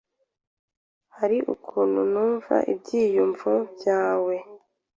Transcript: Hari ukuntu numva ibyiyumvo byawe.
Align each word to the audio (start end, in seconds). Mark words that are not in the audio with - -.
Hari 1.17 1.37
ukuntu 1.53 1.99
numva 2.11 2.55
ibyiyumvo 2.73 3.51
byawe. 3.73 4.35